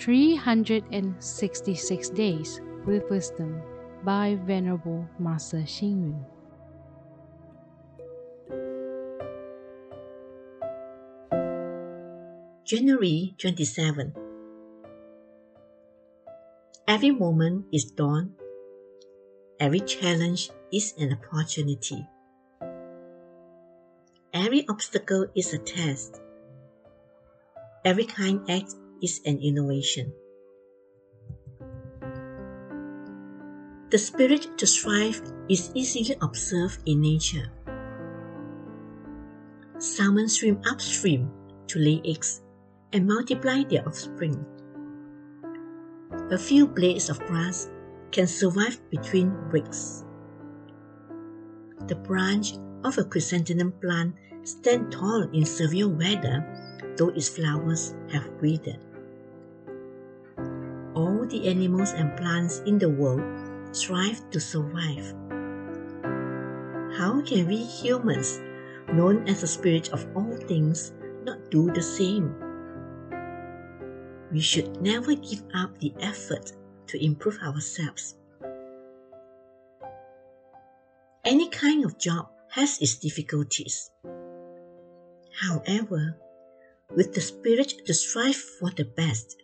366 0.00 2.08
Days 2.16 2.64
with 2.86 3.04
Wisdom 3.10 3.60
by 4.02 4.38
Venerable 4.46 5.06
Master 5.18 5.58
Xing 5.58 6.00
Yun. 6.00 6.24
January 12.64 13.34
27. 13.36 14.14
Every 16.88 17.10
moment 17.10 17.66
is 17.70 17.92
dawn. 17.92 18.32
Every 19.60 19.80
challenge 19.80 20.48
is 20.72 20.94
an 20.96 21.12
opportunity. 21.12 22.08
Every 24.32 24.66
obstacle 24.66 25.26
is 25.36 25.52
a 25.52 25.58
test. 25.58 26.22
Every 27.84 28.06
kind 28.06 28.48
act 28.48 28.79
is 29.02 29.20
an 29.26 29.38
innovation. 29.38 30.12
The 33.90 33.98
spirit 33.98 34.56
to 34.58 34.66
strive 34.66 35.20
is 35.48 35.72
easily 35.74 36.16
observed 36.22 36.80
in 36.86 37.00
nature. 37.00 37.50
Salmon 39.78 40.28
swim 40.28 40.60
upstream 40.70 41.30
to 41.66 41.78
lay 41.78 42.00
eggs 42.04 42.42
and 42.92 43.06
multiply 43.06 43.64
their 43.64 43.86
offspring. 43.86 44.44
A 46.30 46.38
few 46.38 46.68
blades 46.68 47.10
of 47.10 47.18
grass 47.26 47.68
can 48.12 48.26
survive 48.26 48.78
between 48.90 49.34
breaks. 49.50 50.04
The 51.88 51.96
branch 51.96 52.54
of 52.84 52.98
a 52.98 53.04
chrysanthemum 53.04 53.72
plant 53.80 54.14
stands 54.44 54.94
tall 54.94 55.22
in 55.32 55.44
severe 55.44 55.88
weather, 55.88 56.46
though 56.96 57.08
its 57.08 57.28
flowers 57.28 57.94
have 58.12 58.28
withered. 58.40 58.89
All 60.94 61.24
the 61.26 61.48
animals 61.48 61.92
and 61.92 62.16
plants 62.16 62.60
in 62.66 62.78
the 62.78 62.88
world 62.88 63.22
strive 63.74 64.28
to 64.30 64.40
survive. 64.40 65.14
How 66.98 67.22
can 67.22 67.46
we 67.46 67.56
humans, 67.56 68.40
known 68.92 69.28
as 69.28 69.40
the 69.40 69.46
spirit 69.46 69.92
of 69.92 70.06
all 70.16 70.36
things, 70.36 70.92
not 71.24 71.50
do 71.50 71.70
the 71.70 71.82
same? 71.82 72.34
We 74.32 74.40
should 74.40 74.80
never 74.82 75.14
give 75.14 75.42
up 75.54 75.78
the 75.78 75.94
effort 76.00 76.52
to 76.88 77.04
improve 77.04 77.38
ourselves. 77.42 78.16
Any 81.24 81.48
kind 81.48 81.84
of 81.84 81.98
job 81.98 82.28
has 82.50 82.80
its 82.80 82.96
difficulties. 82.96 83.90
However, 85.40 86.16
with 86.96 87.14
the 87.14 87.20
spirit 87.20 87.86
to 87.86 87.94
strive 87.94 88.34
for 88.34 88.70
the 88.70 88.84
best, 88.84 89.39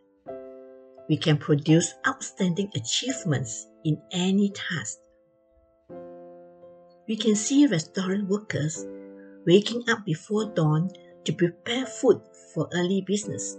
we 1.09 1.17
can 1.17 1.39
produce 1.39 1.95
outstanding 2.07 2.71
achievements 2.75 3.67
in 3.85 4.01
any 4.11 4.51
task. 4.51 4.99
We 7.09 7.17
can 7.17 7.37
see 7.37 7.67
restaurant 7.67 8.29
workers 8.29 8.85
waking 9.47 9.85
up 9.89 10.05
before 10.05 10.47
dawn 10.47 10.91
to 11.25 11.33
prepare 11.33 11.87
food 11.87 12.21
for 12.53 12.69
early 12.75 13.05
business. 13.07 13.57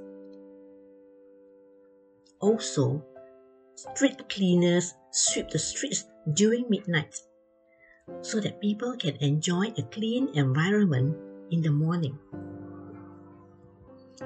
Also, 2.41 3.03
street 3.75 4.27
cleaners 4.29 4.93
sweep 5.11 5.49
the 5.49 5.59
streets 5.59 6.05
during 6.33 6.65
midnight 6.69 7.15
so 8.21 8.39
that 8.41 8.61
people 8.61 8.95
can 8.97 9.15
enjoy 9.17 9.67
a 9.77 9.83
clean 9.83 10.29
environment 10.35 11.15
in 11.51 11.61
the 11.61 11.71
morning. 11.71 12.17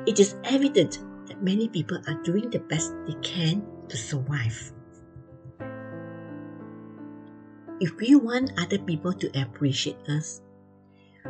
It 0.08 0.19
is 0.19 0.35
evident 0.44 1.00
that 1.31 1.41
many 1.41 1.69
people 1.69 1.97
are 2.07 2.21
doing 2.23 2.49
the 2.49 2.59
best 2.59 2.91
they 3.07 3.15
can 3.23 3.63
to 3.87 3.95
survive. 3.95 4.73
If 7.79 7.95
we 7.95 8.15
want 8.15 8.51
other 8.59 8.78
people 8.78 9.13
to 9.13 9.31
appreciate 9.39 10.09
us, 10.09 10.41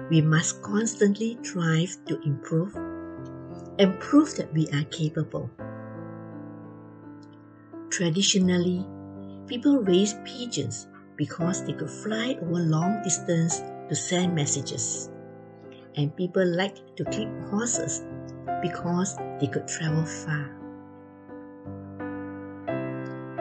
we 0.10 0.22
must 0.22 0.64
constantly 0.64 1.38
strive 1.44 1.96
to 2.06 2.20
improve 2.24 2.76
and 3.78 4.00
prove 4.00 4.36
that 4.38 4.52
we 4.54 4.68
are 4.74 4.84
capable. 4.86 5.52
Traditionally, 7.92 8.84
people 9.46 9.84
raised 9.84 10.18
pigeons 10.26 10.88
because 11.16 11.64
they 11.64 11.74
could 11.74 11.92
fly 11.92 12.40
over 12.42 12.60
long 12.60 13.04
distance 13.04 13.62
to 13.88 13.96
send 13.96 14.34
messages. 14.34 15.12
And 15.96 16.16
people 16.16 16.46
liked 16.46 16.82
to 16.98 17.06
keep 17.06 17.30
horses 17.52 18.02
because 18.62 19.18
they 19.40 19.48
could 19.48 19.68
travel 19.68 20.06
far. 20.06 20.50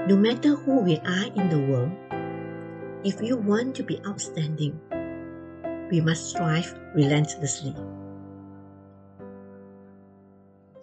No 0.06 0.16
matter 0.16 0.56
who 0.56 0.80
we 0.80 0.96
are 0.98 1.26
in 1.36 1.48
the 1.48 1.60
world, 1.70 1.92
if 3.04 3.22
you 3.22 3.36
want 3.36 3.74
to 3.76 3.82
be 3.82 4.00
outstanding, 4.06 4.80
we 5.90 6.00
must 6.00 6.30
strive 6.30 6.74
relentlessly. 6.94 7.74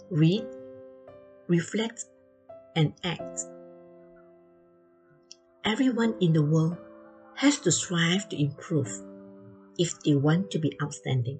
Read, 0.10 0.46
reflect, 1.48 2.06
and 2.76 2.94
act. 3.04 3.42
Everyone 5.66 6.16
in 6.22 6.34
the 6.34 6.44
world 6.44 6.78
has 7.36 7.60
to 7.60 7.72
strive 7.72 8.30
to 8.30 8.42
improve 8.42 8.90
if 9.78 10.00
they 10.04 10.16
want 10.16 10.50
to 10.52 10.60
be 10.60 10.78
outstanding. 10.82 11.40